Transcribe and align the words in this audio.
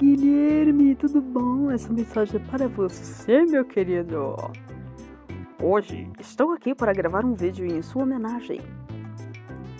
Guilherme, 0.00 0.94
tudo 0.94 1.20
bom? 1.20 1.70
Essa 1.70 1.92
mensagem 1.92 2.40
é 2.40 2.50
para 2.50 2.66
você, 2.66 3.44
meu 3.44 3.66
querido. 3.66 4.34
Hoje 5.62 6.10
estou 6.18 6.52
aqui 6.52 6.74
para 6.74 6.94
gravar 6.94 7.22
um 7.22 7.34
vídeo 7.34 7.66
em 7.66 7.82
sua 7.82 8.04
homenagem. 8.04 8.62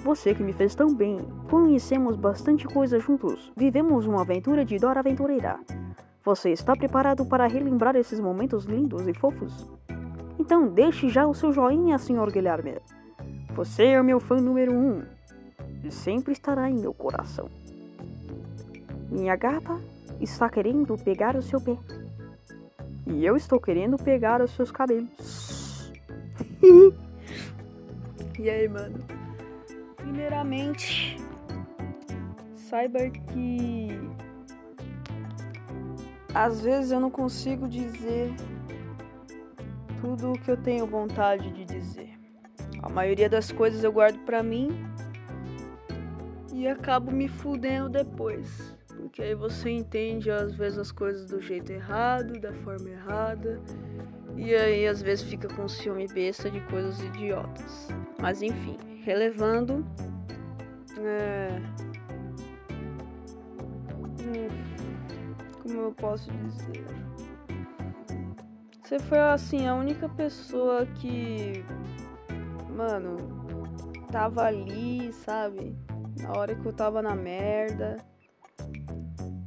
Você 0.05 0.35
que 0.35 0.43
me 0.43 0.53
fez 0.53 0.75
tão 0.75 0.95
bem, 0.95 1.17
conhecemos 1.49 2.17
bastante 2.17 2.67
coisa 2.67 3.01
juntos, 3.01 3.51
vivemos 3.57 4.05
uma 4.05 4.21
aventura 4.21 4.63
de 4.63 4.77
Dora 4.77 5.01
Aventureira. 5.01 5.59
Você 6.23 6.51
está 6.51 6.77
preparado 6.77 7.25
para 7.25 7.47
relembrar 7.47 7.97
esses 7.97 8.21
momentos 8.21 8.67
lindos 8.67 9.09
e 9.09 9.15
fofos? 9.15 9.71
Então 10.39 10.69
deixe 10.69 11.09
já 11.09 11.27
o 11.27 11.33
seu 11.33 11.51
joinha, 11.51 11.97
senhor 11.97 12.31
Guilherme. 12.31 12.77
Você 13.55 13.87
é 13.87 13.99
o 13.99 14.05
meu 14.05 14.21
fã 14.21 14.37
número 14.39 14.75
um 14.75 15.03
e 15.83 15.91
sempre 15.91 16.35
estará 16.35 16.69
em 16.69 16.79
meu 16.79 16.93
coração. 16.93 17.49
Minha 19.11 19.35
gata 19.35 19.81
está 20.21 20.49
querendo 20.49 20.97
pegar 20.97 21.37
o 21.37 21.43
seu 21.43 21.61
pé. 21.61 21.77
E 23.07 23.25
eu 23.25 23.37
estou 23.37 23.61
querendo 23.61 23.97
pegar 23.97 24.41
os 24.41 24.51
seus 24.53 24.71
cabelos. 24.71 25.93
e 28.39 28.49
aí, 28.49 28.69
mano? 28.69 28.99
Primeiramente, 29.97 31.17
saiba 32.55 33.11
que 33.11 33.89
às 36.35 36.61
vezes 36.61 36.93
eu 36.93 37.01
não 37.01 37.11
consigo 37.11 37.69
dizer 37.69 38.33
tudo 40.01 40.33
o 40.33 40.39
que 40.39 40.51
eu 40.51 40.57
tenho 40.57 40.87
vontade 40.87 41.51
de 41.51 41.65
dizer. 41.65 42.11
A 42.83 42.89
maioria 42.89 43.29
das 43.29 43.51
coisas 43.51 43.83
eu 43.83 43.93
guardo 43.93 44.19
pra 44.21 44.43
mim 44.43 44.71
e 46.53 46.67
acabo 46.67 47.11
me 47.11 47.29
fudendo 47.29 47.89
depois. 47.89 48.80
Porque 49.01 49.23
aí 49.23 49.35
você 49.35 49.71
entende 49.71 50.31
às 50.31 50.55
vezes 50.55 50.79
as 50.79 50.93
coisas 50.93 51.27
do 51.27 51.41
jeito 51.41 51.73
errado, 51.73 52.39
da 52.39 52.53
forma 52.53 52.91
errada. 52.91 53.61
E 54.37 54.55
aí 54.55 54.87
às 54.87 55.01
vezes 55.01 55.25
fica 55.25 55.49
com 55.49 55.67
ciúme 55.67 56.07
besta 56.07 56.51
de 56.51 56.61
coisas 56.63 57.01
idiotas. 57.01 57.89
Mas 58.21 58.43
enfim, 58.43 58.77
relevando. 59.03 59.85
É... 60.99 61.61
Hum, 64.23 64.49
como 65.63 65.81
eu 65.81 65.93
posso 65.93 66.31
dizer? 66.31 66.85
Você 68.83 68.99
foi 68.99 69.19
assim 69.19 69.67
a 69.67 69.75
única 69.75 70.09
pessoa 70.09 70.85
que. 70.85 71.65
Mano, 72.77 73.17
tava 74.13 74.45
ali, 74.45 75.11
sabe? 75.13 75.75
Na 76.21 76.33
hora 76.37 76.55
que 76.55 76.67
eu 76.67 76.73
tava 76.73 77.01
na 77.01 77.15
merda 77.15 77.97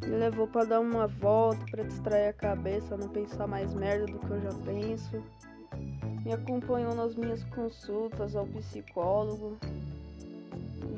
me 0.05 0.17
levou 0.17 0.47
para 0.47 0.65
dar 0.65 0.79
uma 0.79 1.07
volta, 1.07 1.63
para 1.69 1.83
distrair 1.83 2.29
a 2.29 2.33
cabeça, 2.33 2.97
não 2.97 3.07
pensar 3.09 3.47
mais 3.47 3.73
merda 3.73 4.05
do 4.05 4.19
que 4.19 4.29
eu 4.29 4.41
já 4.41 4.53
penso. 4.65 5.23
Me 6.25 6.33
acompanhou 6.33 6.95
nas 6.95 7.15
minhas 7.15 7.43
consultas 7.45 8.35
ao 8.35 8.45
psicólogo. 8.45 9.57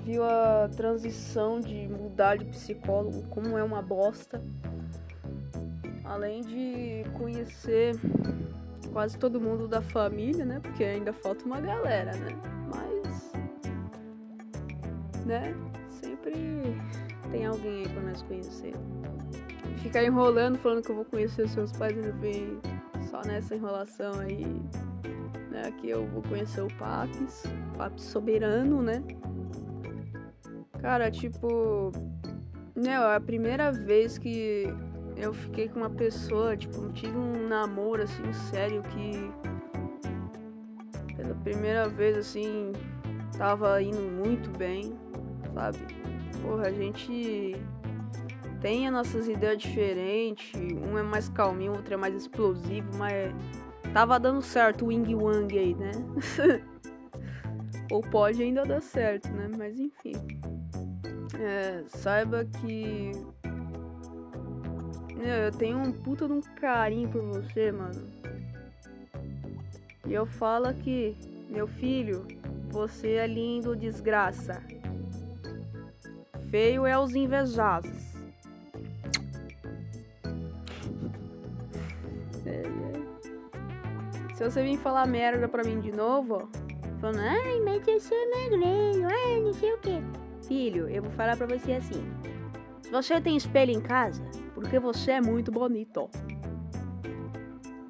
Viu 0.03 0.23
a 0.23 0.69
transição 0.75 1.59
de 1.59 1.87
mudar 1.87 2.37
de 2.37 2.45
psicólogo, 2.45 3.23
como 3.29 3.57
é 3.57 3.63
uma 3.63 3.81
bosta. 3.81 4.41
Além 6.03 6.41
de 6.41 7.03
conhecer 7.17 7.95
quase 8.93 9.17
todo 9.17 9.41
mundo 9.41 9.67
da 9.67 9.81
família, 9.81 10.45
né? 10.45 10.59
Porque 10.61 10.83
ainda 10.83 11.11
falta 11.11 11.43
uma 11.43 11.59
galera, 11.59 12.15
né? 12.15 12.29
Mas. 12.73 13.31
Né? 15.25 15.55
Sempre 15.89 16.77
tem 17.31 17.45
alguém 17.45 17.83
aí 17.83 17.89
pra 17.89 18.01
nós 18.03 18.21
conhecer. 18.21 18.73
Ficar 19.85 20.03
enrolando 20.03 20.57
falando 20.57 20.83
que 20.83 20.89
eu 20.89 20.95
vou 20.95 21.05
conhecer 21.05 21.47
seus 21.47 21.71
pais 21.71 21.95
e 21.95 22.11
vem 22.13 22.59
só 23.07 23.21
nessa 23.21 23.53
enrolação 23.53 24.19
aí. 24.19 24.43
Né? 25.51 25.61
Aqui 25.67 25.91
eu 25.91 26.07
vou 26.07 26.23
conhecer 26.23 26.61
o 26.61 26.67
Papis, 26.79 27.43
Papis 27.77 28.03
soberano, 28.05 28.81
né? 28.81 29.03
Cara, 30.81 31.11
tipo. 31.11 31.91
Né, 32.75 32.95
a 32.97 33.19
primeira 33.19 33.71
vez 33.71 34.17
que 34.17 34.65
eu 35.15 35.31
fiquei 35.35 35.69
com 35.69 35.81
uma 35.81 35.89
pessoa, 35.91 36.57
tipo, 36.57 36.91
tive 36.91 37.15
um 37.15 37.47
namoro 37.47 38.01
assim 38.01 38.33
sério 38.33 38.81
que 38.81 39.31
pela 41.15 41.35
primeira 41.35 41.87
vez 41.87 42.17
assim 42.17 42.73
tava 43.37 43.79
indo 43.83 44.01
muito 44.01 44.49
bem, 44.57 44.95
sabe? 45.53 45.77
Porra, 46.41 46.69
a 46.69 46.71
gente 46.71 47.55
tem 48.65 48.87
as 48.87 48.93
nossas 48.93 49.27
ideias 49.27 49.61
diferentes. 49.61 50.51
Um 50.89 50.97
é 50.97 51.03
mais 51.03 51.29
calminho, 51.29 51.73
outro 51.73 51.93
é 51.93 51.97
mais 51.97 52.15
explosivo, 52.15 52.89
mas 52.97 53.31
tava 53.93 54.19
dando 54.19 54.41
certo 54.41 54.85
o 54.85 54.87
Wing 54.87 55.13
Wang 55.13 55.55
aí, 55.55 55.75
né? 55.75 55.91
Ou 57.91 58.01
pode 58.01 58.41
ainda 58.41 58.63
dar 58.63 58.81
certo, 58.81 59.29
né? 59.29 59.51
Mas 59.55 59.79
enfim. 59.79 60.13
É, 61.39 61.83
saiba 61.89 62.43
que. 62.43 63.11
Eu 65.13 65.51
tenho 65.59 65.77
um 65.77 65.91
puta 65.91 66.25
de 66.25 66.33
um 66.33 66.41
carinho 66.41 67.07
por 67.07 67.21
você, 67.21 67.71
mano. 67.71 68.07
E 70.07 70.11
eu 70.11 70.25
falo 70.25 70.65
aqui, 70.65 71.15
meu 71.51 71.67
filho, 71.67 72.25
você 72.71 73.11
é 73.11 73.27
lindo, 73.27 73.75
desgraça 73.75 74.59
feio 76.55 76.85
é 76.85 76.97
os 76.97 77.13
invejosos. 77.13 78.14
Você 84.49 84.63
vir 84.63 84.77
falar 84.77 85.07
merda 85.07 85.47
pra 85.47 85.63
mim 85.63 85.79
de 85.79 85.91
novo, 85.91 86.35
ó, 86.35 86.99
falando, 86.99 87.19
ai, 87.19 87.59
mas 87.61 87.83
você 87.83 88.13
é 88.13 88.29
magrinho, 88.29 89.07
ai, 89.07 89.41
não 89.41 89.53
sei 89.53 89.73
o 89.73 89.77
que. 89.79 90.01
Filho, 90.47 90.87
eu 90.89 91.01
vou 91.01 91.11
falar 91.11 91.35
pra 91.35 91.47
você 91.47 91.73
assim. 91.73 92.03
Se 92.81 92.91
você 92.91 93.19
tem 93.19 93.35
espelho 93.35 93.71
em 93.71 93.81
casa, 93.81 94.23
porque 94.53 94.79
você 94.79 95.11
é 95.11 95.21
muito 95.21 95.51
bonito. 95.51 96.09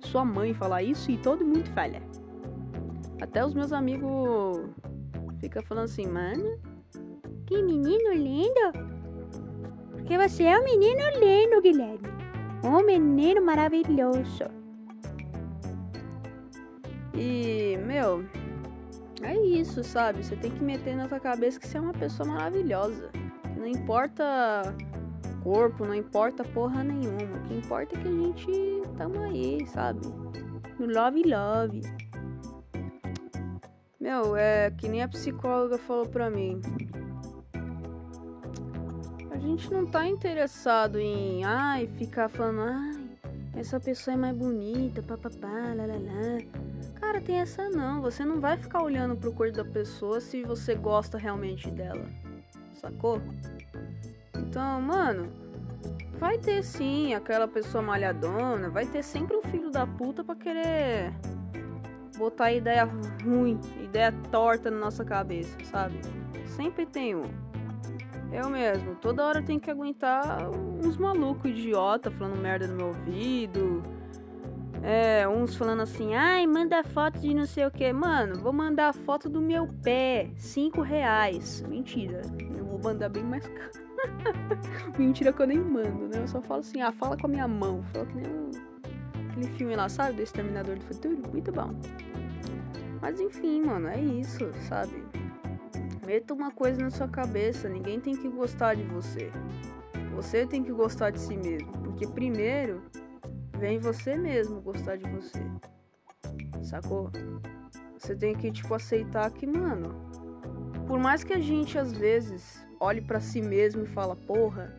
Sua 0.01 0.23
mãe 0.23 0.53
fala 0.53 0.81
isso 0.81 1.11
e 1.11 1.17
todo 1.17 1.45
mundo 1.45 1.69
falha. 1.71 2.01
Até 3.21 3.45
os 3.45 3.53
meus 3.53 3.73
amigos 3.73 4.69
ficam 5.39 5.61
falando 5.63 5.85
assim, 5.85 6.07
mano, 6.07 6.57
que 7.45 7.61
menino 7.61 8.13
lindo! 8.13 8.71
Porque 9.91 10.17
você 10.17 10.43
é 10.43 10.59
um 10.59 10.63
menino 10.63 11.01
lindo, 11.19 11.61
Guilherme. 11.61 12.07
Um 12.63 12.85
menino 12.85 13.43
maravilhoso. 13.43 14.54
E, 17.15 17.77
meu, 17.85 18.25
é 19.21 19.35
isso, 19.35 19.83
sabe? 19.83 20.23
Você 20.23 20.35
tem 20.35 20.51
que 20.51 20.63
meter 20.63 20.95
na 20.95 21.07
sua 21.07 21.19
cabeça 21.19 21.59
que 21.59 21.67
você 21.67 21.77
é 21.77 21.81
uma 21.81 21.93
pessoa 21.93 22.27
maravilhosa. 22.27 23.09
Não 23.57 23.65
importa 23.67 24.75
corpo, 25.43 25.85
não 25.85 25.95
importa 25.95 26.43
porra 26.43 26.83
nenhuma. 26.83 27.37
O 27.37 27.43
que 27.47 27.53
importa 27.53 27.95
é 27.95 28.01
que 28.01 28.07
a 28.07 28.11
gente 28.11 28.81
tamo 28.97 29.21
aí, 29.21 29.65
sabe? 29.67 30.01
No 30.79 30.87
love 30.87 31.23
love. 31.23 31.81
Meu, 33.99 34.35
é 34.35 34.69
que 34.71 34.87
nem 34.87 35.01
a 35.01 35.07
psicóloga 35.07 35.77
falou 35.77 36.05
pra 36.05 36.29
mim 36.29 36.61
a 39.35 39.37
gente 39.37 39.71
não 39.71 39.85
tá 39.85 40.07
interessado 40.07 40.97
em, 40.97 41.43
ai, 41.43 41.87
ficar 41.97 42.29
falando, 42.29 42.61
ai, 42.61 43.17
essa 43.53 43.79
pessoa 43.79 44.13
é 44.13 44.17
mais 44.17 44.35
bonita, 44.35 45.03
papapá, 45.03 45.73
lalala. 45.75 46.64
Cara, 47.05 47.21
tem 47.21 47.39
essa 47.39 47.69
não. 47.69 48.01
Você 48.01 48.25
não 48.25 48.41
vai 48.41 48.57
ficar 48.57 48.81
olhando 48.81 49.15
pro 49.15 49.31
corpo 49.31 49.55
da 49.55 49.63
pessoa 49.63 50.19
se 50.19 50.43
você 50.43 50.73
gosta 50.73 51.19
realmente 51.19 51.69
dela. 51.69 52.03
Sacou? 52.73 53.21
Então, 54.35 54.81
mano, 54.81 55.31
vai 56.17 56.39
ter 56.39 56.63
sim 56.63 57.13
aquela 57.13 57.47
pessoa 57.47 57.83
malhadona, 57.83 58.69
vai 58.69 58.87
ter 58.87 59.03
sempre 59.03 59.37
um 59.37 59.43
filho 59.43 59.69
da 59.69 59.85
puta 59.85 60.23
pra 60.23 60.35
querer 60.35 61.13
botar 62.17 62.51
ideia 62.51 62.89
ruim, 63.23 63.59
ideia 63.83 64.11
torta 64.31 64.71
na 64.71 64.79
nossa 64.79 65.05
cabeça, 65.05 65.55
sabe? 65.65 65.99
Sempre 66.55 66.87
tem 66.87 67.15
um. 67.15 67.29
Eu 68.31 68.49
mesmo, 68.49 68.95
toda 68.95 69.23
hora 69.23 69.43
tenho 69.43 69.59
que 69.59 69.69
aguentar 69.69 70.49
uns 70.83 70.97
malucos 70.97 71.51
idiota 71.51 72.09
falando 72.09 72.41
merda 72.41 72.65
no 72.67 72.75
meu 72.75 72.87
ouvido. 72.87 73.83
É, 74.87 75.27
uns 75.27 75.55
falando 75.55 75.81
assim, 75.81 76.13
ai, 76.13 76.45
manda 76.45 76.83
foto 76.83 77.17
de 77.17 77.33
não 77.33 77.47
sei 77.47 77.65
o 77.65 77.71
que. 77.71 77.91
Mano, 77.91 78.35
vou 78.35 78.53
mandar 78.53 78.93
foto 78.93 79.27
do 79.27 79.41
meu 79.41 79.67
pé, 79.81 80.29
cinco 80.37 80.81
reais. 80.81 81.63
Mentira, 81.67 82.21
eu 82.55 82.63
vou 82.63 82.77
mandar 82.77 83.09
bem 83.09 83.23
mais 83.23 83.47
caro. 83.47 83.71
Mentira 84.95 85.33
que 85.33 85.41
eu 85.41 85.47
nem 85.47 85.57
mando, 85.57 86.07
né? 86.07 86.21
Eu 86.21 86.27
só 86.27 86.39
falo 86.39 86.59
assim, 86.59 86.81
ah, 86.81 86.91
fala 86.91 87.17
com 87.17 87.25
a 87.25 87.29
minha 87.29 87.47
mão. 87.47 87.83
Fala 87.91 88.05
que 88.05 88.15
nem 88.15 88.27
um... 88.27 88.51
aquele 89.31 89.47
filme 89.57 89.75
lá, 89.75 89.89
sabe? 89.89 90.17
Do 90.17 90.21
Exterminador 90.21 90.77
do 90.77 90.85
Futuro. 90.85 91.17
Muito 91.31 91.51
bom. 91.51 91.73
Mas 93.01 93.19
enfim, 93.19 93.63
mano, 93.63 93.87
é 93.87 93.99
isso, 93.99 94.51
sabe? 94.67 95.03
Meta 96.05 96.31
uma 96.31 96.51
coisa 96.51 96.79
na 96.79 96.91
sua 96.91 97.07
cabeça, 97.07 97.67
ninguém 97.67 97.99
tem 97.99 98.15
que 98.15 98.29
gostar 98.29 98.75
de 98.75 98.83
você. 98.83 99.31
Você 100.13 100.45
tem 100.45 100.63
que 100.63 100.71
gostar 100.71 101.09
de 101.09 101.19
si 101.19 101.35
mesmo. 101.35 101.71
Porque 101.71 102.05
primeiro 102.05 102.83
vem 103.57 103.79
você 103.79 104.17
mesmo 104.17 104.61
gostar 104.61 104.97
de 104.97 105.09
você. 105.09 105.39
Sacou? 106.63 107.11
Você 107.97 108.15
tem 108.15 108.35
que, 108.35 108.51
tipo, 108.51 108.73
aceitar 108.73 109.29
que, 109.31 109.47
mano, 109.47 109.95
por 110.87 110.99
mais 110.99 111.23
que 111.23 111.33
a 111.33 111.39
gente 111.39 111.77
às 111.77 111.91
vezes 111.91 112.65
olhe 112.79 113.01
para 113.01 113.19
si 113.19 113.41
mesmo 113.41 113.83
e 113.83 113.87
fala, 113.87 114.15
porra, 114.15 114.75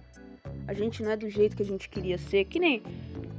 a 0.67 0.73
gente 0.73 1.03
não 1.03 1.11
é 1.11 1.17
do 1.17 1.29
jeito 1.29 1.57
que 1.57 1.63
a 1.63 1.67
gente 1.67 1.89
queria 1.89 2.19
ser, 2.19 2.45
que 2.45 2.59
nem 2.59 2.83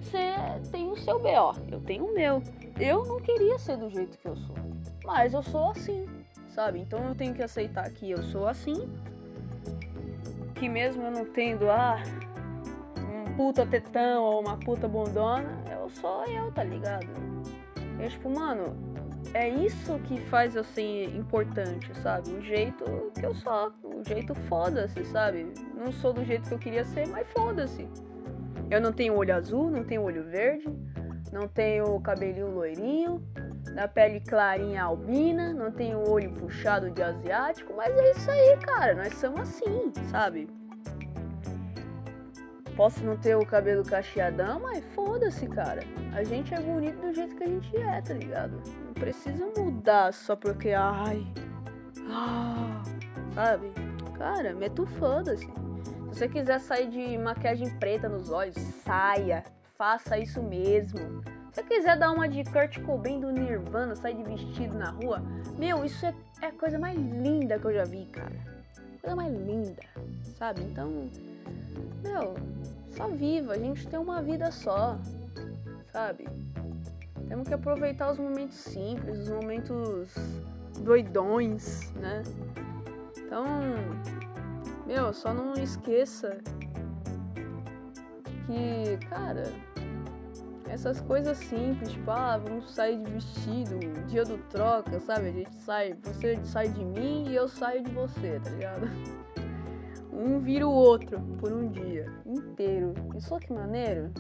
você 0.01 0.35
tem 0.71 0.89
o 0.89 0.95
seu 0.95 1.19
BO, 1.19 1.53
eu 1.71 1.81
tenho 1.81 2.05
o 2.05 2.13
meu. 2.13 2.41
Eu 2.79 3.05
não 3.05 3.19
queria 3.19 3.57
ser 3.57 3.77
do 3.77 3.89
jeito 3.89 4.17
que 4.17 4.27
eu 4.27 4.35
sou, 4.35 4.55
mas 5.03 5.33
eu 5.33 5.43
sou 5.43 5.71
assim, 5.71 6.05
sabe? 6.49 6.79
Então 6.79 7.05
eu 7.07 7.15
tenho 7.15 7.33
que 7.33 7.43
aceitar 7.43 7.89
que 7.89 8.11
eu 8.11 8.23
sou 8.23 8.47
assim, 8.47 8.87
que 10.55 10.69
mesmo 10.69 11.03
eu 11.03 11.11
não 11.11 11.25
tendo 11.25 11.69
ah, 11.69 12.01
puta 13.37 13.67
tetão 13.67 14.23
ou 14.23 14.41
uma 14.41 14.57
puta 14.57 14.87
bundona, 14.87 15.47
eu 15.71 15.87
sou 15.89 16.25
eu, 16.25 16.51
tá 16.51 16.63
ligado? 16.63 17.07
Eu, 17.99 18.09
tipo, 18.09 18.29
mano, 18.31 18.75
é 19.31 19.47
isso 19.47 19.99
que 19.99 20.19
faz 20.21 20.55
eu 20.55 20.63
ser 20.63 21.15
importante, 21.15 21.95
sabe? 21.99 22.31
O 22.31 22.41
jeito 22.41 22.83
que 23.13 23.23
eu 23.23 23.35
sou, 23.35 23.71
o 23.83 24.03
jeito 24.03 24.33
foda-se, 24.49 25.05
sabe? 25.05 25.53
Não 25.75 25.91
sou 25.91 26.11
do 26.13 26.25
jeito 26.25 26.49
que 26.49 26.53
eu 26.55 26.59
queria 26.59 26.83
ser, 26.83 27.07
mas 27.07 27.27
foda-se. 27.29 27.87
Eu 28.71 28.81
não 28.81 28.91
tenho 28.91 29.15
olho 29.15 29.35
azul, 29.35 29.69
não 29.69 29.83
tenho 29.83 30.01
olho 30.01 30.23
verde, 30.23 30.67
não 31.31 31.47
tenho 31.47 31.99
cabelinho 32.01 32.49
loirinho, 32.49 33.21
da 33.75 33.87
pele 33.87 34.19
clarinha 34.19 34.83
albina, 34.83 35.53
não 35.53 35.71
tenho 35.71 36.09
olho 36.09 36.31
puxado 36.33 36.89
de 36.89 37.03
asiático, 37.03 37.71
mas 37.77 37.95
é 37.95 38.11
isso 38.11 38.31
aí, 38.31 38.57
cara. 38.57 38.95
Nós 38.95 39.13
somos 39.13 39.41
assim, 39.41 39.93
sabe? 40.09 40.56
Posso 42.77 43.03
não 43.03 43.17
ter 43.17 43.35
o 43.35 43.43
cabelo 43.43 43.83
cacheadão, 43.83 44.59
mas 44.59 44.85
foda-se, 44.93 45.47
cara. 45.47 45.81
A 46.13 46.23
gente 46.23 46.53
é 46.53 46.59
bonito 46.59 47.01
do 47.01 47.11
jeito 47.11 47.35
que 47.35 47.43
a 47.43 47.47
gente 47.47 47.75
é, 47.75 48.01
tá 48.01 48.13
ligado? 48.13 48.61
Não 48.85 48.93
precisa 48.93 49.47
mudar 49.57 50.13
só 50.13 50.35
porque, 50.35 50.69
ai. 50.69 51.25
Ah, 52.07 52.83
sabe? 53.33 53.71
Cara, 54.15 54.53
meto 54.53 54.85
foda-se. 54.85 55.43
Se 55.45 56.19
você 56.19 56.27
quiser 56.27 56.59
sair 56.59 56.87
de 56.87 57.17
maquiagem 57.17 57.67
preta 57.79 58.07
nos 58.07 58.29
olhos, 58.29 58.55
saia. 58.85 59.43
Faça 59.75 60.19
isso 60.19 60.41
mesmo. 60.43 61.23
Se 61.51 61.61
você 61.61 61.63
quiser 61.63 61.97
dar 61.97 62.11
uma 62.11 62.29
de 62.29 62.43
Kurt 62.43 62.79
Cobain 62.83 63.19
do 63.19 63.31
Nirvana, 63.31 63.95
sair 63.95 64.15
de 64.15 64.23
vestido 64.23 64.77
na 64.77 64.91
rua, 64.91 65.23
meu, 65.57 65.83
isso 65.83 66.05
é, 66.05 66.13
é 66.43 66.45
a 66.45 66.51
coisa 66.51 66.77
mais 66.77 66.95
linda 66.95 67.57
que 67.57 67.65
eu 67.65 67.73
já 67.73 67.85
vi, 67.85 68.05
cara. 68.05 68.35
Coisa 69.01 69.15
mais 69.15 69.33
linda, 69.33 69.81
sabe? 70.37 70.61
Então, 70.61 71.09
meu, 72.03 72.35
só 72.95 73.07
viva, 73.07 73.53
a 73.53 73.57
gente 73.57 73.87
tem 73.87 73.99
uma 73.99 74.21
vida 74.21 74.51
só, 74.51 74.97
sabe? 75.91 76.27
Temos 77.27 77.47
que 77.47 77.53
aproveitar 77.53 78.11
os 78.11 78.17
momentos 78.17 78.55
simples, 78.55 79.19
os 79.19 79.29
momentos 79.29 80.13
doidões, 80.79 81.91
né? 81.93 82.23
Então, 83.17 83.45
meu, 84.85 85.13
só 85.13 85.33
não 85.33 85.53
esqueça 85.55 86.37
que, 88.45 89.05
cara, 89.09 89.51
essas 90.69 91.01
coisas 91.01 91.37
simples, 91.37 91.91
tipo, 91.91 92.09
ah, 92.11 92.37
vamos 92.37 92.73
sair 92.73 93.03
de 93.03 93.11
vestido, 93.11 93.79
dia 94.07 94.23
do 94.23 94.37
troca, 94.49 94.99
sabe? 95.01 95.27
A 95.27 95.31
gente 95.31 95.55
sai, 95.55 95.93
você 96.01 96.37
sai 96.45 96.69
de 96.69 96.83
mim 96.83 97.27
e 97.29 97.35
eu 97.35 97.47
saio 97.47 97.83
de 97.83 97.91
você, 97.91 98.39
tá 98.43 98.49
ligado? 98.49 98.87
Um 100.17 100.39
vira 100.39 100.67
o 100.67 100.71
outro 100.71 101.21
por 101.39 101.51
um 101.51 101.69
dia 101.69 102.11
inteiro. 102.25 102.95
Só 103.19 103.37
que 103.37 103.53
maneiro, 103.53 104.11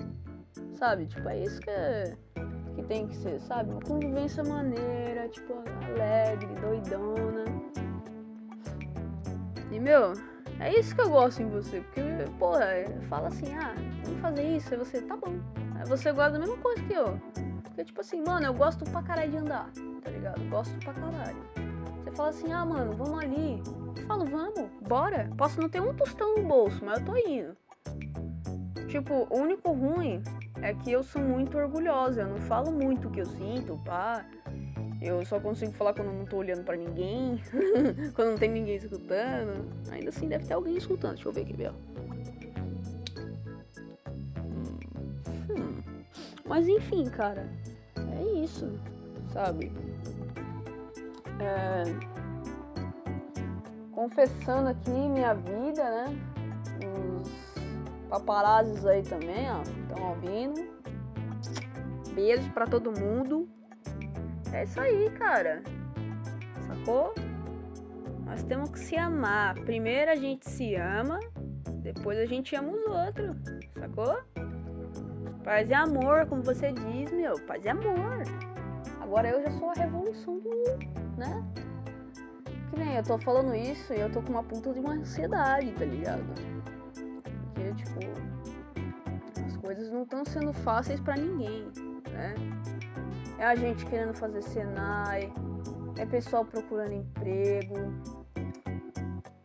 sabe? 0.75 1.07
Tipo, 1.07 1.27
é 1.27 1.43
isso 1.43 1.59
que, 1.59 1.69
é, 1.71 2.15
que 2.75 2.83
tem 2.83 3.07
que 3.07 3.15
ser, 3.15 3.39
sabe? 3.41 3.71
Uma 3.71 3.81
convivência 3.81 4.43
maneira, 4.43 5.27
tipo, 5.27 5.55
alegre, 5.87 6.47
doidona. 6.61 7.45
E 9.71 9.79
meu, 9.79 10.13
é 10.59 10.79
isso 10.79 10.95
que 10.95 11.01
eu 11.01 11.09
gosto 11.09 11.41
em 11.41 11.49
você, 11.49 11.81
porque, 11.81 12.01
porra, 12.37 12.65
fala 13.09 13.27
assim, 13.29 13.53
ah, 13.55 13.73
vamos 14.03 14.21
fazer 14.21 14.43
isso, 14.43 14.73
aí 14.73 14.79
você, 14.79 15.01
tá 15.01 15.17
bom. 15.17 15.33
Aí 15.75 15.85
você 15.85 16.11
gosta 16.11 16.31
da 16.33 16.39
mesma 16.39 16.57
coisa 16.57 16.83
que 16.83 16.93
eu. 16.93 17.19
Porque, 17.63 17.83
tipo 17.83 18.01
assim, 18.01 18.23
mano, 18.23 18.45
eu 18.45 18.53
gosto 18.53 18.85
pra 18.85 19.01
caralho 19.01 19.31
de 19.31 19.37
andar, 19.37 19.71
tá 20.03 20.11
ligado? 20.11 20.47
Gosto 20.49 20.77
pra 20.79 20.93
caralho. 20.93 21.37
Você 22.03 22.11
fala 22.11 22.29
assim, 22.29 22.51
ah, 22.51 22.65
mano, 22.65 22.91
vamos 22.93 23.19
ali. 23.23 23.61
Eu 23.97 24.05
falo, 24.05 24.25
vamos, 24.25 24.69
bora. 24.87 25.29
Posso 25.37 25.59
não 25.59 25.69
ter 25.69 25.81
um 25.81 25.93
tostão 25.93 26.35
no 26.35 26.43
bolso, 26.43 26.83
mas 26.83 26.99
eu 26.99 27.05
tô 27.05 27.17
indo. 27.17 27.57
Tipo, 28.87 29.27
o 29.29 29.37
único 29.37 29.71
ruim 29.71 30.23
é 30.61 30.73
que 30.73 30.91
eu 30.91 31.03
sou 31.03 31.21
muito 31.21 31.57
orgulhosa, 31.57 32.21
eu 32.21 32.27
não 32.27 32.37
falo 32.37 32.71
muito 32.71 33.07
o 33.07 33.11
que 33.11 33.21
eu 33.21 33.25
sinto, 33.25 33.79
pá. 33.83 34.25
Eu 35.01 35.23
só 35.25 35.39
consigo 35.39 35.73
falar 35.73 35.93
quando 35.93 36.11
não 36.11 36.25
tô 36.25 36.37
olhando 36.37 36.63
para 36.63 36.75
ninguém, 36.75 37.39
quando 38.15 38.31
não 38.31 38.37
tem 38.37 38.49
ninguém 38.49 38.77
escutando. 38.77 39.67
Ainda 39.91 40.09
assim 40.09 40.27
deve 40.27 40.45
ter 40.45 40.53
alguém 40.53 40.75
escutando. 40.77 41.15
Deixa 41.15 41.29
eu 41.29 41.33
ver 41.33 41.41
aqui, 41.41 41.53
Bel. 41.53 41.73
Hum. 45.49 45.83
Mas 46.45 46.67
enfim, 46.67 47.05
cara, 47.05 47.47
é 47.95 48.23
isso, 48.43 48.71
sabe? 49.31 49.71
É... 51.39 52.16
Confessando 53.97 54.69
aqui 54.69 54.91
minha 54.91 55.33
vida, 55.33 55.83
né? 55.83 56.05
Os 57.19 58.07
paparazzis 58.07 58.85
aí 58.85 59.01
também, 59.01 59.49
ó, 59.49 59.63
estão 59.63 60.09
ouvindo. 60.09 60.69
Beijos 62.13 62.47
para 62.49 62.67
todo 62.67 62.91
mundo. 62.91 63.49
É 64.53 64.65
isso 64.65 64.79
aí, 64.79 65.09
cara. 65.17 65.63
Sacou? 66.67 67.11
Nós 68.23 68.43
temos 68.43 68.69
que 68.69 68.77
se 68.77 68.95
amar. 68.95 69.55
Primeiro 69.55 70.11
a 70.11 70.15
gente 70.15 70.47
se 70.47 70.75
ama, 70.75 71.19
depois 71.81 72.19
a 72.19 72.25
gente 72.27 72.55
ama 72.55 72.69
os 72.73 72.85
outros. 72.85 73.35
Sacou? 73.79 74.19
Paz 75.43 75.71
e 75.71 75.73
amor, 75.73 76.27
como 76.27 76.43
você 76.43 76.71
diz, 76.71 77.11
meu. 77.11 77.33
Paz 77.47 77.65
e 77.65 77.69
amor. 77.69 78.21
Agora 79.01 79.27
eu 79.27 79.41
já 79.41 79.49
sou 79.57 79.71
a 79.71 79.73
revolução 79.73 80.37
do. 80.37 80.49
né? 81.17 81.43
Nem 82.77 82.95
eu 82.95 83.03
tô 83.03 83.17
falando 83.17 83.55
isso 83.55 83.93
e 83.93 83.99
eu 83.99 84.11
tô 84.11 84.21
com 84.21 84.31
uma 84.31 84.43
puta 84.43 84.71
de 84.73 84.79
uma 84.79 84.93
ansiedade, 84.93 85.71
tá 85.73 85.85
ligado? 85.85 86.23
Porque, 87.53 87.73
tipo. 87.73 87.99
As 89.45 89.57
coisas 89.57 89.91
não 89.91 90.03
estão 90.03 90.23
sendo 90.23 90.53
fáceis 90.53 90.99
para 90.99 91.15
ninguém, 91.15 91.69
né? 92.11 92.35
é 93.37 93.45
a 93.45 93.55
gente 93.55 93.85
querendo 93.85 94.13
fazer 94.13 94.41
Senai, 94.41 95.31
é 95.97 96.05
pessoal 96.05 96.43
procurando 96.43 96.93
emprego, 96.93 97.75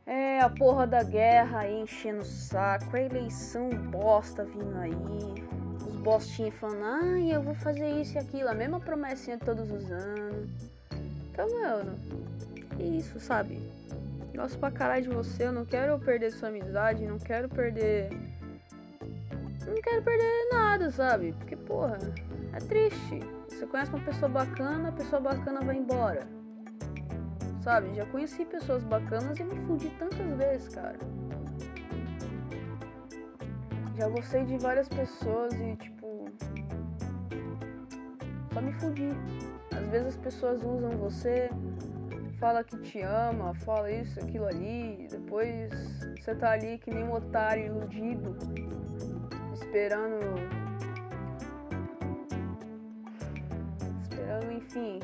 é 0.06 0.40
a 0.40 0.48
porra 0.48 0.86
da 0.86 1.02
guerra 1.02 1.60
aí 1.60 1.80
enchendo 1.80 2.22
o 2.22 2.24
saco, 2.24 2.96
é 2.96 3.06
eleição 3.06 3.68
bosta 3.68 4.44
vindo 4.44 4.76
aí, 4.78 5.44
os 5.86 5.94
bostinhos 5.96 6.54
falando, 6.54 6.84
ai, 6.84 7.34
eu 7.34 7.42
vou 7.42 7.54
fazer 7.54 8.00
isso 8.00 8.14
e 8.14 8.18
aquilo, 8.18 8.48
a 8.48 8.54
mesma 8.54 8.80
promessinha 8.80 9.38
todos 9.38 9.70
os 9.70 9.90
anos. 9.90 10.50
Então, 11.30 11.46
mano, 11.50 11.98
é 12.82 12.86
isso, 12.86 13.18
sabe? 13.20 13.60
Gosto 14.34 14.58
pra 14.58 14.70
caralho 14.70 15.02
de 15.02 15.08
você, 15.10 15.44
eu 15.44 15.52
não 15.52 15.64
quero 15.64 15.98
perder 15.98 16.32
sua 16.32 16.48
amizade, 16.48 17.06
não 17.06 17.18
quero 17.18 17.48
perder. 17.48 18.10
Não 19.66 19.80
quero 19.80 20.02
perder 20.02 20.48
nada, 20.50 20.90
sabe? 20.90 21.32
Porque, 21.32 21.54
porra, 21.54 21.98
é 22.52 22.58
triste. 22.58 23.20
Você 23.48 23.66
conhece 23.66 23.92
uma 23.92 24.04
pessoa 24.04 24.28
bacana, 24.28 24.88
a 24.88 24.92
pessoa 24.92 25.20
bacana 25.20 25.60
vai 25.60 25.76
embora. 25.76 26.26
Sabe? 27.62 27.94
Já 27.94 28.04
conheci 28.06 28.44
pessoas 28.44 28.82
bacanas 28.82 29.38
e 29.38 29.44
me 29.44 29.54
fudi 29.66 29.90
tantas 29.90 30.36
vezes, 30.36 30.74
cara. 30.74 30.98
Já 33.96 34.08
gostei 34.08 34.44
de 34.44 34.58
várias 34.58 34.88
pessoas 34.88 35.52
e, 35.54 35.76
tipo. 35.76 36.24
Só 38.52 38.60
me 38.60 38.72
fudi. 38.72 39.10
Às 39.70 39.86
vezes 39.90 40.08
as 40.08 40.16
pessoas 40.16 40.62
usam 40.62 40.90
você, 40.92 41.50
fala 42.42 42.64
que 42.64 42.76
te 42.78 43.00
ama, 43.00 43.54
fala 43.54 43.88
isso, 43.88 44.18
aquilo 44.18 44.46
ali, 44.46 45.06
depois 45.08 45.70
você 46.18 46.34
tá 46.34 46.50
ali 46.50 46.76
que 46.76 46.90
nem 46.90 47.04
um 47.04 47.12
otário 47.12 47.66
iludido, 47.66 48.36
esperando 49.54 50.18
enfim, 54.50 54.98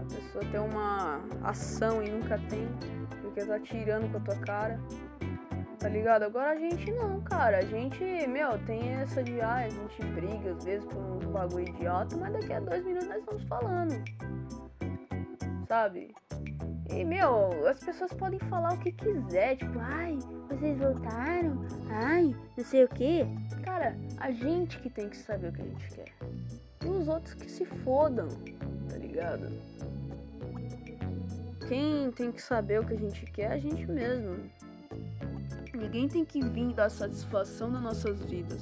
a 0.00 0.04
pessoa 0.04 0.44
tem 0.50 0.60
uma 0.60 1.20
ação 1.42 2.02
e 2.02 2.08
nunca 2.08 2.38
tem, 2.48 2.66
porque 3.20 3.44
tá 3.44 3.58
tirando 3.58 4.10
com 4.10 4.16
a 4.16 4.20
tua 4.20 4.36
cara. 4.36 4.80
Tá 5.78 5.88
ligado? 5.88 6.22
Agora 6.22 6.52
a 6.52 6.56
gente 6.56 6.92
não, 6.92 7.20
cara. 7.22 7.58
A 7.58 7.62
gente, 7.62 8.04
meu, 8.28 8.56
tem 8.66 8.92
essa 8.92 9.20
de 9.20 9.40
ah, 9.40 9.56
a 9.56 9.68
gente 9.68 10.00
briga 10.14 10.52
às 10.52 10.64
vezes 10.64 10.86
por 10.86 10.96
um 10.96 11.32
bagulho 11.32 11.68
idiota, 11.68 12.16
mas 12.16 12.32
daqui 12.32 12.52
a 12.52 12.60
dois 12.60 12.84
minutos 12.84 13.08
nós 13.08 13.18
estamos 13.18 13.42
falando. 13.48 14.31
Sabe? 15.72 16.14
E, 16.90 17.02
meu, 17.02 17.66
as 17.66 17.82
pessoas 17.82 18.12
podem 18.12 18.38
falar 18.40 18.74
o 18.74 18.78
que 18.78 18.92
quiser, 18.92 19.56
tipo, 19.56 19.78
ai, 19.78 20.18
vocês 20.50 20.78
voltaram, 20.78 21.64
ai, 21.88 22.36
não 22.58 22.62
sei 22.62 22.84
o 22.84 22.88
que. 22.88 23.24
Cara, 23.64 23.96
a 24.18 24.30
gente 24.30 24.78
que 24.80 24.90
tem 24.90 25.08
que 25.08 25.16
saber 25.16 25.48
o 25.48 25.52
que 25.54 25.62
a 25.62 25.64
gente 25.64 25.88
quer. 25.94 26.12
E 26.84 26.86
os 26.86 27.08
outros 27.08 27.32
que 27.32 27.50
se 27.50 27.64
fodam, 27.64 28.28
tá 28.90 28.98
ligado? 28.98 29.50
Quem 31.66 32.12
tem 32.12 32.30
que 32.30 32.42
saber 32.42 32.80
o 32.80 32.86
que 32.86 32.92
a 32.92 32.98
gente 32.98 33.24
quer 33.32 33.52
é 33.52 33.54
a 33.54 33.58
gente 33.58 33.86
mesmo. 33.86 34.50
Ninguém 35.72 36.06
tem 36.06 36.22
que 36.22 36.44
vir 36.44 36.74
dar 36.74 36.90
satisfação 36.90 37.70
nas 37.70 37.82
nossas 37.82 38.22
vidas. 38.26 38.60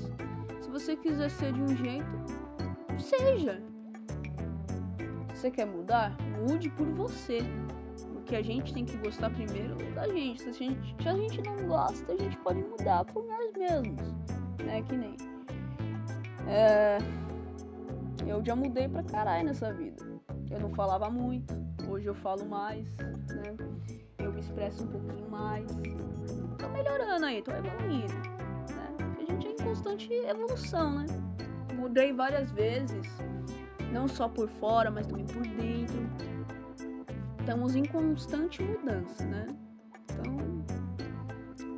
Se 0.63 0.71
você 0.71 0.95
quiser 0.95 1.29
ser 1.29 1.53
de 1.53 1.61
um 1.61 1.77
jeito, 1.77 2.07
seja. 3.01 3.70
Você 5.41 5.51
quer 5.51 5.65
mudar, 5.65 6.15
mude 6.39 6.69
por 6.69 6.87
você. 6.89 7.39
Porque 8.13 8.37
a 8.37 8.43
gente 8.43 8.75
tem 8.75 8.85
que 8.85 8.95
gostar 8.99 9.31
primeiro 9.31 9.75
da 9.95 10.07
gente. 10.07 10.43
Se 10.43 10.51
a 10.51 10.53
gente, 10.53 11.03
se 11.03 11.09
a 11.09 11.15
gente 11.15 11.41
não 11.41 11.57
gosta, 11.67 12.13
a 12.13 12.17
gente 12.17 12.37
pode 12.37 12.63
mudar 12.63 13.07
por 13.07 13.25
nós 13.27 13.51
mesmos. 13.55 14.03
Né? 14.63 14.83
Que 14.83 14.95
nem. 14.95 15.17
É, 16.47 16.99
eu 18.27 18.45
já 18.45 18.55
mudei 18.55 18.87
pra 18.87 19.03
caralho 19.03 19.47
nessa 19.47 19.73
vida. 19.73 20.05
Eu 20.51 20.61
não 20.61 20.75
falava 20.75 21.09
muito, 21.09 21.55
hoje 21.89 22.05
eu 22.05 22.15
falo 22.17 22.45
mais, 22.45 22.95
né? 22.99 23.57
Eu 24.19 24.35
me 24.35 24.41
expresso 24.41 24.85
um 24.85 24.89
pouquinho 24.89 25.31
mais. 25.31 25.65
Tô 26.59 26.69
melhorando 26.69 27.25
aí, 27.25 27.41
tô 27.41 27.53
evoluindo. 27.53 28.13
Né? 28.13 29.17
A 29.19 29.33
gente 29.33 29.47
é 29.47 29.53
em 29.53 29.57
constante 29.57 30.13
evolução, 30.13 30.99
né? 30.99 31.07
Mudei 31.75 32.13
várias 32.13 32.51
vezes, 32.51 33.09
não 33.93 34.09
só 34.09 34.29
por 34.29 34.49
fora, 34.49 34.91
mas 34.91 35.07
também 35.07 35.27
por 35.27 35.43
dentro. 35.43 36.09
Estamos 37.39 37.75
em 37.75 37.85
constante 37.85 38.63
mudança, 38.63 39.25
né? 39.25 39.47
Então, 40.05 40.65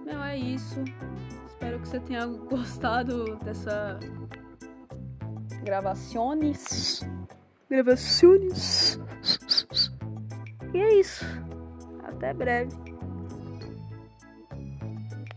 meu, 0.04 0.23
é 0.23 0.37
isso. 0.37 0.83
Espero 1.47 1.78
que 1.81 1.88
você 1.88 2.00
tenha 2.00 2.26
gostado 2.50 3.37
dessa 3.37 3.99
gravações. 5.62 7.00
Gravações. 7.71 8.99
E 10.75 10.78
é 10.78 10.95
isso. 11.00 11.25
Até 12.04 12.35
breve. 12.35 12.73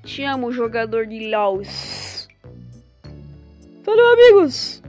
Te 0.04 0.24
amo, 0.24 0.52
jogador 0.52 1.08
de 1.08 1.30
Laos. 1.30 2.28
Falou, 3.84 4.14
amigos! 4.14 4.85